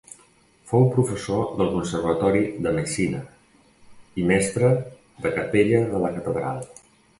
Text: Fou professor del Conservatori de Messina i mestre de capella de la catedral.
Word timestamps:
Fou 0.69 0.85
professor 0.93 1.43
del 1.59 1.69
Conservatori 1.73 2.41
de 2.67 2.73
Messina 2.79 3.21
i 4.23 4.27
mestre 4.33 4.73
de 5.27 5.35
capella 5.39 5.85
de 5.95 6.05
la 6.07 6.15
catedral. 6.19 6.61